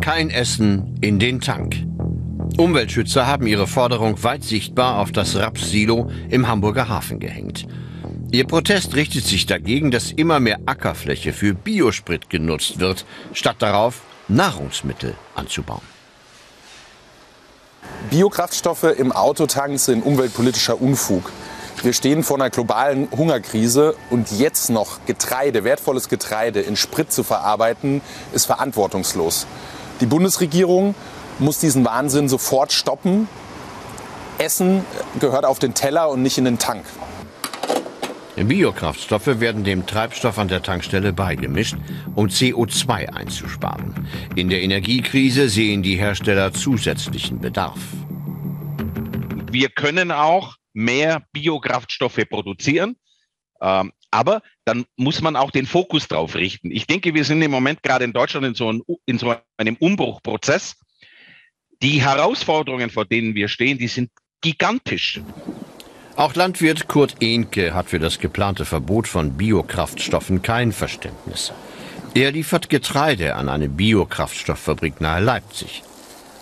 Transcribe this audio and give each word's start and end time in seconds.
Kein 0.00 0.30
Essen 0.30 0.96
in 1.00 1.18
den 1.18 1.40
Tank. 1.40 1.76
Umweltschützer 2.56 3.26
haben 3.26 3.46
ihre 3.46 3.66
Forderung 3.66 4.22
weit 4.22 4.44
sichtbar 4.44 4.98
auf 4.98 5.12
das 5.12 5.36
Rapssilo 5.36 6.10
im 6.30 6.48
Hamburger 6.48 6.88
Hafen 6.88 7.18
gehängt. 7.18 7.66
Ihr 8.30 8.46
Protest 8.46 8.94
richtet 8.94 9.24
sich 9.24 9.46
dagegen, 9.46 9.90
dass 9.90 10.12
immer 10.12 10.40
mehr 10.40 10.60
Ackerfläche 10.66 11.32
für 11.32 11.54
Biosprit 11.54 12.30
genutzt 12.30 12.78
wird, 12.78 13.06
statt 13.32 13.56
darauf 13.58 14.02
Nahrungsmittel 14.28 15.14
anzubauen. 15.34 15.82
Biokraftstoffe 18.10 18.84
im 18.84 19.12
Autotank 19.12 19.78
sind 19.78 20.04
umweltpolitischer 20.04 20.80
Unfug. 20.80 21.30
Wir 21.82 21.92
stehen 21.92 22.22
vor 22.22 22.36
einer 22.36 22.50
globalen 22.50 23.08
Hungerkrise 23.10 23.94
und 24.10 24.32
jetzt 24.32 24.68
noch 24.68 24.98
Getreide, 25.06 25.62
wertvolles 25.64 26.08
Getreide 26.08 26.60
in 26.60 26.76
Sprit 26.76 27.12
zu 27.12 27.22
verarbeiten, 27.22 28.00
ist 28.32 28.46
verantwortungslos. 28.46 29.46
Die 30.00 30.06
Bundesregierung 30.06 30.94
muss 31.38 31.58
diesen 31.58 31.84
Wahnsinn 31.84 32.28
sofort 32.28 32.72
stoppen. 32.72 33.28
Essen 34.38 34.84
gehört 35.18 35.44
auf 35.44 35.58
den 35.58 35.74
Teller 35.74 36.10
und 36.10 36.22
nicht 36.22 36.38
in 36.38 36.44
den 36.44 36.58
Tank. 36.58 36.84
Biokraftstoffe 38.36 39.40
werden 39.40 39.64
dem 39.64 39.86
Treibstoff 39.86 40.38
an 40.38 40.46
der 40.46 40.62
Tankstelle 40.62 41.12
beigemischt, 41.12 41.76
um 42.14 42.28
CO2 42.28 43.08
einzusparen. 43.08 44.06
In 44.36 44.48
der 44.48 44.62
Energiekrise 44.62 45.48
sehen 45.48 45.82
die 45.82 45.96
Hersteller 45.96 46.52
zusätzlichen 46.52 47.40
Bedarf. 47.40 47.80
Wir 49.50 49.70
können 49.70 50.12
auch 50.12 50.54
mehr 50.72 51.22
Biokraftstoffe 51.32 52.20
produzieren. 52.30 52.96
Ähm, 53.60 53.92
aber 54.10 54.42
dann 54.64 54.84
muss 54.96 55.20
man 55.20 55.36
auch 55.36 55.50
den 55.50 55.66
Fokus 55.66 56.08
drauf 56.08 56.34
richten. 56.34 56.70
Ich 56.70 56.86
denke, 56.86 57.14
wir 57.14 57.24
sind 57.24 57.42
im 57.42 57.50
Moment 57.50 57.82
gerade 57.82 58.04
in 58.04 58.12
Deutschland 58.12 58.46
in 58.46 58.54
so, 58.54 58.72
ein, 58.72 58.82
in 59.06 59.18
so 59.18 59.34
einem 59.56 59.76
Umbruchprozess. 59.76 60.76
Die 61.82 62.02
Herausforderungen, 62.02 62.90
vor 62.90 63.04
denen 63.04 63.34
wir 63.34 63.48
stehen, 63.48 63.78
die 63.78 63.88
sind 63.88 64.10
gigantisch. 64.40 65.20
Auch 66.16 66.34
Landwirt 66.34 66.88
Kurt 66.88 67.16
Ehnke 67.20 67.74
hat 67.74 67.90
für 67.90 68.00
das 68.00 68.18
geplante 68.18 68.64
Verbot 68.64 69.06
von 69.06 69.36
Biokraftstoffen 69.36 70.42
kein 70.42 70.72
Verständnis. 70.72 71.52
Er 72.14 72.32
liefert 72.32 72.68
Getreide 72.68 73.36
an 73.36 73.48
eine 73.48 73.68
Biokraftstofffabrik 73.68 75.00
nahe 75.00 75.22
Leipzig. 75.22 75.84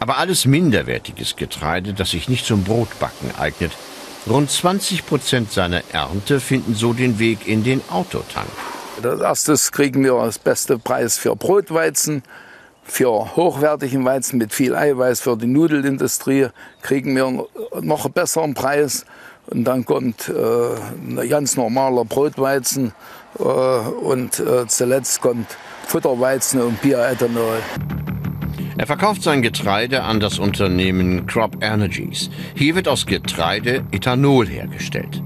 Aber 0.00 0.18
alles 0.18 0.44
minderwertiges 0.44 1.36
Getreide, 1.36 1.94
das 1.94 2.10
sich 2.10 2.28
nicht 2.28 2.44
zum 2.44 2.64
Brotbacken 2.64 3.34
eignet. 3.38 3.72
Rund 4.28 4.50
20 4.50 5.04
Prozent 5.04 5.50
seiner 5.50 5.82
Ernte 5.92 6.38
finden 6.38 6.74
so 6.74 6.92
den 6.92 7.18
Weg 7.18 7.48
in 7.48 7.64
den 7.64 7.82
Autotank. 7.90 8.46
Als 9.02 9.20
erstes 9.20 9.72
kriegen 9.72 10.04
wir 10.04 10.14
das 10.14 10.38
beste 10.38 10.78
Preis 10.78 11.18
für 11.18 11.34
Brotweizen. 11.34 12.22
Für 12.84 13.34
hochwertigen 13.36 14.04
Weizen 14.04 14.38
mit 14.38 14.52
viel 14.52 14.76
Eiweiß 14.76 15.20
für 15.20 15.36
die 15.36 15.46
Nudelindustrie 15.46 16.48
kriegen 16.82 17.16
wir 17.16 17.46
noch 17.80 18.04
einen 18.04 18.14
besseren 18.14 18.54
Preis. 18.54 19.04
Und 19.46 19.64
dann 19.64 19.84
kommt 19.84 20.28
äh, 20.28 20.32
ein 20.32 21.28
ganz 21.28 21.56
normaler 21.56 22.04
Brotweizen 22.04 22.92
äh, 23.38 23.42
und 23.42 24.38
äh, 24.38 24.68
zuletzt 24.68 25.20
kommt 25.20 25.56
Futterweizen 25.88 26.60
und 26.60 26.80
Bioethanol. 26.80 27.58
Er 28.76 28.86
verkauft 28.86 29.22
sein 29.22 29.42
Getreide 29.42 30.02
an 30.02 30.18
das 30.18 30.38
Unternehmen 30.38 31.26
Crop 31.26 31.62
Energies. 31.62 32.30
Hier 32.54 32.74
wird 32.74 32.88
aus 32.88 33.06
Getreide 33.06 33.84
Ethanol 33.92 34.48
hergestellt. 34.48 35.22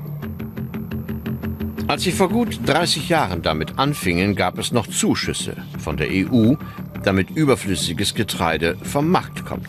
Als 1.87 2.03
sie 2.03 2.11
vor 2.11 2.29
gut 2.29 2.59
30 2.67 3.09
Jahren 3.09 3.43
damit 3.43 3.79
anfingen, 3.79 4.35
gab 4.35 4.59
es 4.59 4.73
noch 4.73 4.89
Zuschüsse 4.89 5.57
von 5.79 5.97
der 5.97 6.09
EU, 6.11 6.55
damit 7.05 7.31
überflüssiges 7.31 8.15
Getreide 8.15 8.77
vom 8.83 9.09
Markt 9.09 9.47
kommt. 9.47 9.69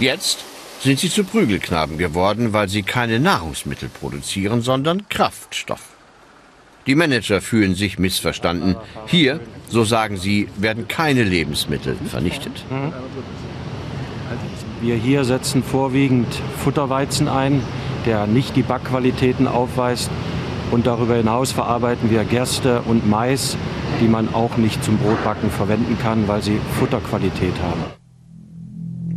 Jetzt 0.00 0.44
sind 0.80 0.98
sie 0.98 1.08
zu 1.08 1.22
Prügelknaben 1.22 1.98
geworden, 1.98 2.52
weil 2.52 2.68
sie 2.68 2.82
keine 2.82 3.20
Nahrungsmittel 3.20 3.88
produzieren, 3.88 4.60
sondern 4.60 5.08
Kraftstoff. 5.08 5.95
Die 6.86 6.94
Manager 6.94 7.40
fühlen 7.40 7.74
sich 7.74 7.98
missverstanden. 7.98 8.76
Hier, 9.06 9.40
so 9.68 9.84
sagen 9.84 10.16
sie, 10.16 10.48
werden 10.56 10.86
keine 10.86 11.24
Lebensmittel 11.24 11.96
vernichtet. 12.08 12.64
Wir 14.80 14.94
hier 14.94 15.24
setzen 15.24 15.62
vorwiegend 15.62 16.28
Futterweizen 16.62 17.28
ein, 17.28 17.62
der 18.04 18.26
nicht 18.26 18.54
die 18.54 18.62
Backqualitäten 18.62 19.48
aufweist. 19.48 20.10
Und 20.70 20.86
darüber 20.86 21.16
hinaus 21.16 21.52
verarbeiten 21.52 22.10
wir 22.10 22.24
Gerste 22.24 22.82
und 22.82 23.08
Mais, 23.08 23.56
die 24.00 24.08
man 24.08 24.32
auch 24.34 24.56
nicht 24.56 24.82
zum 24.84 24.98
Brotbacken 24.98 25.50
verwenden 25.50 25.96
kann, 26.00 26.28
weil 26.28 26.42
sie 26.42 26.58
Futterqualität 26.78 27.54
haben. 27.62 27.80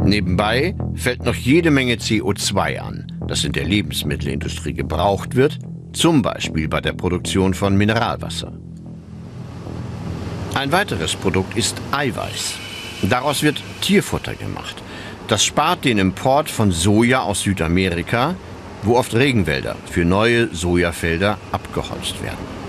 Nebenbei 0.04 0.76
fällt 0.96 1.24
noch 1.24 1.36
jede 1.36 1.72
Menge 1.72 1.96
CO2 1.96 2.80
an, 2.80 3.12
das 3.28 3.44
in 3.44 3.52
der 3.52 3.66
Lebensmittelindustrie 3.66 4.74
gebraucht 4.74 5.36
wird, 5.36 5.60
zum 5.94 6.22
Beispiel 6.22 6.68
bei 6.68 6.82
der 6.82 6.94
Produktion 6.94 7.54
von 7.54 7.76
Mineralwasser. 7.76 8.54
Ein 10.56 10.72
weiteres 10.72 11.16
Produkt 11.16 11.58
ist 11.58 11.76
Eiweiß. 11.92 12.56
Daraus 13.04 13.44
wird 13.44 13.62
Tierfutter 13.82 14.34
gemacht. 14.34 14.76
Das 15.28 15.46
spart 15.46 15.86
den 15.86 16.00
Import 16.00 16.50
von 16.50 16.72
Soja 16.72 17.22
aus 17.22 17.44
Südamerika, 17.44 18.36
wo 18.84 18.98
oft 18.98 19.14
Regenwälder 19.14 19.76
für 19.90 20.06
neue 20.06 20.54
Sojafelder 20.54 21.38
abgeholzt 21.52 22.22
werden. 22.24 22.60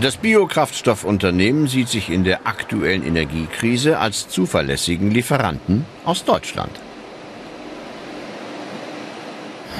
Das 0.00 0.18
Biokraftstoffunternehmen 0.18 1.68
sieht 1.68 1.88
sich 1.88 2.10
in 2.10 2.24
der 2.24 2.46
aktuellen 2.46 3.02
Energiekrise 3.02 3.98
als 3.98 4.28
zuverlässigen 4.28 5.10
Lieferanten 5.10 5.86
aus 6.04 6.24
Deutschland. 6.24 6.72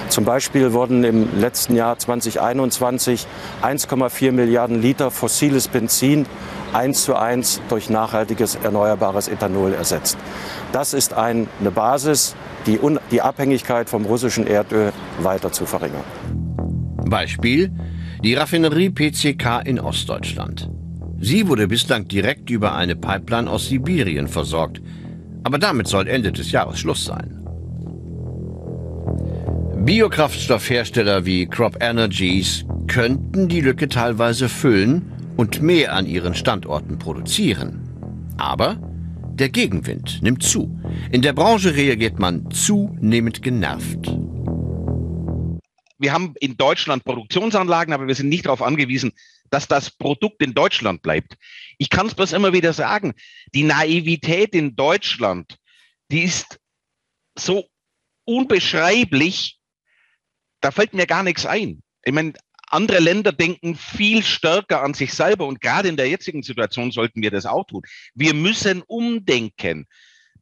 Zum 0.09 0.25
Beispiel 0.25 0.73
wurden 0.73 1.05
im 1.05 1.41
letzten 1.41 1.75
Jahr 1.75 1.99
2021 1.99 3.27
1,4 3.63 4.33
Milliarden 4.33 4.81
Liter 4.81 5.11
fossiles 5.11 5.69
Benzin 5.69 6.27
eins 6.73 7.05
zu 7.05 7.17
eins 7.17 7.61
durch 7.69 7.91
nachhaltiges 7.91 8.57
erneuerbares 8.57 9.29
Ethanol 9.29 9.73
ersetzt. 9.73 10.17
Das 10.73 10.95
ist 10.95 11.15
eine 11.15 11.47
Basis, 11.75 12.37
die, 12.67 12.79
die 13.11 13.23
Abhängigkeit 13.23 13.89
vom 13.89 14.05
russischen 14.05 14.47
Erdöl 14.47 14.93
weiter 15.21 15.53
zu 15.53 15.67
verringern. 15.67 16.05
Beispiel 17.09 17.71
die 18.23 18.35
Raffinerie 18.35 18.91
PCK 18.91 19.63
in 19.65 19.79
Ostdeutschland. 19.79 20.71
Sie 21.21 21.49
wurde 21.49 21.69
bislang 21.69 22.09
direkt 22.09 22.51
über 22.51 22.75
eine 22.75 22.97
Pipeline 22.97 23.49
aus 23.51 23.69
Sibirien 23.69 24.29
versorgt. 24.29 24.83
Aber 25.45 25.59
damit 25.59 25.87
soll 25.87 26.09
Ende 26.09 26.33
des 26.33 26.51
Jahres 26.51 26.79
Schluss 26.79 27.05
sein. 27.05 27.46
Biokraftstoffhersteller 29.87 31.25
wie 31.25 31.47
Crop 31.47 31.79
Energies 31.81 32.65
könnten 32.89 33.49
die 33.49 33.61
Lücke 33.61 33.89
teilweise 33.89 34.49
füllen 34.49 35.13
und 35.37 35.63
mehr 35.63 35.95
an 35.95 36.07
ihren 36.07 36.35
Standorten 36.35 36.99
produzieren. 36.99 37.89
Aber 38.37 38.79
der 39.35 39.49
Gegenwind 39.49 40.23
nimmt 40.23 40.43
zu. 40.43 40.79
In 41.13 41.23
der 41.23 41.33
Branche 41.33 41.75
reagiert 41.75 42.19
man 42.19 42.51
zunehmend 42.51 43.43
genervt 43.43 44.11
wir 45.99 46.13
haben 46.13 46.35
in 46.41 46.57
Deutschland 46.57 47.05
Produktionsanlagen, 47.05 47.95
aber 47.95 48.07
wir 48.07 48.15
sind 48.15 48.29
nicht 48.29 48.47
darauf 48.47 48.63
angewiesen, 48.63 49.13
dass 49.51 49.69
das 49.69 49.91
Produkt 49.91 50.43
in 50.43 50.55
Deutschland 50.55 51.03
bleibt. 51.03 51.37
Ich 51.79 51.91
kann 51.91 52.07
es 52.07 52.15
bloß 52.15 52.33
immer 52.33 52.53
wieder 52.53 52.73
sagen, 52.73 53.15
die 53.55 53.63
Naivität 53.63 54.55
in 54.55 54.77
Deutschland, 54.77 55.57
die 56.11 56.23
ist 56.23 56.59
so 57.39 57.67
unbeschreiblich, 58.25 59.59
da 60.67 60.73
fällt 60.73 60.95
mir 60.95 61.07
gar 61.07 61.23
nichts 61.23 61.47
ein. 61.47 61.81
Ich 62.05 62.13
meine, 62.13 62.33
andere 62.69 62.99
Länder 62.99 63.31
denken 63.31 63.77
viel 63.77 64.25
stärker 64.25 64.83
an 64.83 64.95
sich 64.95 65.15
selber 65.15 65.47
und 65.47 65.61
gerade 65.61 65.89
in 65.89 65.97
der 65.97 66.09
jetzigen 66.09 66.43
Situation 66.43 66.91
sollten 66.91 67.23
wir 67.23 67.31
das 67.31 67.47
auch 67.47 67.65
tun. 67.67 67.83
Wir 68.15 68.35
müssen 68.35 68.83
umdenken. 68.83 69.87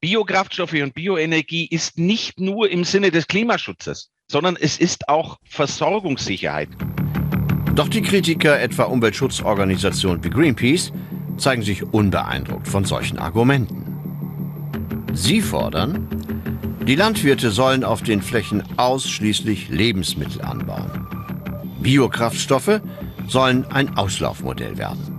Biokraftstoffe 0.01 0.73
und 0.73 0.95
Bioenergie 0.95 1.67
ist 1.67 1.99
nicht 1.99 2.41
nur 2.41 2.71
im 2.71 2.85
Sinne 2.85 3.11
des 3.11 3.27
Klimaschutzes 3.27 4.11
sondern 4.31 4.57
es 4.59 4.79
ist 4.79 5.09
auch 5.09 5.39
Versorgungssicherheit. 5.45 6.69
Doch 7.75 7.89
die 7.89 8.03
Kritiker 8.03 8.61
etwa 8.61 8.85
Umweltschutzorganisationen 8.85 10.25
wie 10.25 10.31
Greenpeace 10.31 10.93
zeigen 11.37 11.63
sich 11.63 11.83
unbeeindruckt 11.83 12.67
von 12.67 12.85
solchen 12.85 13.19
Argumenten. 13.19 13.85
Sie 15.13 15.41
fordern, 15.41 16.24
die 16.87 16.97
Landwirte 16.97 17.51
sollen 17.51 17.83
auf 17.83 18.03
den 18.03 18.21
Flächen 18.21 18.63
ausschließlich 18.77 19.71
Lebensmittel 19.71 20.43
anbauen. 20.43 21.07
Biokraftstoffe 21.81 22.81
sollen 23.27 23.65
ein 23.71 23.97
Auslaufmodell 23.97 24.77
werden. 24.77 25.15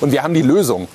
Und 0.00 0.12
wir 0.12 0.22
haben 0.22 0.34
die 0.34 0.42
Lösung. 0.42 0.88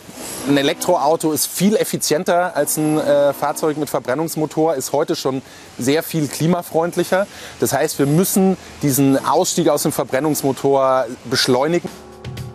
Ein 0.47 0.57
Elektroauto 0.57 1.31
ist 1.31 1.45
viel 1.45 1.75
effizienter 1.75 2.55
als 2.55 2.77
ein 2.77 2.97
äh, 2.97 3.33
Fahrzeug 3.33 3.77
mit 3.77 3.89
Verbrennungsmotor, 3.89 4.73
ist 4.73 4.91
heute 4.91 5.15
schon 5.15 5.43
sehr 5.77 6.01
viel 6.01 6.27
klimafreundlicher. 6.27 7.27
Das 7.59 7.73
heißt, 7.73 7.99
wir 7.99 8.07
müssen 8.07 8.57
diesen 8.81 9.23
Ausstieg 9.23 9.69
aus 9.69 9.83
dem 9.83 9.91
Verbrennungsmotor 9.91 11.05
beschleunigen. 11.25 11.89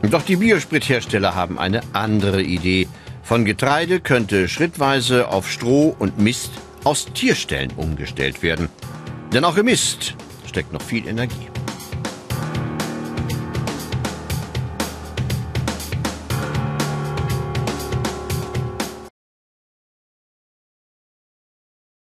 Doch 0.03 0.23
die 0.23 0.37
Biosprithersteller 0.37 1.37
haben 1.37 1.59
eine 1.59 1.83
andere 1.93 2.43
Idee. 2.43 2.89
Von 3.27 3.45
Getreide 3.45 3.99
könnte 3.99 4.47
schrittweise 4.47 5.27
auf 5.27 5.51
Stroh 5.51 5.97
und 5.99 6.17
Mist 6.17 6.53
aus 6.85 7.07
Tierstellen 7.07 7.73
umgestellt 7.77 8.45
werden. 8.45 8.69
Denn 9.33 9.45
auch 9.45 9.57
im 9.57 9.67
Mist 9.67 10.15
steckt 10.47 10.73
noch 10.73 10.81
viel 10.81 11.09
Energie. 11.09 11.49